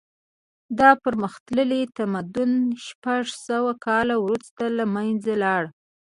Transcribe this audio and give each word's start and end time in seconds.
دا 0.79 0.89
پرمختللی 1.03 1.81
تمدن 1.97 2.51
شپږ 2.85 3.23
سوه 3.47 3.71
کاله 3.85 4.15
وروسته 4.25 4.63
له 4.77 4.85
منځه 4.95 5.33
لاړ. 5.43 5.63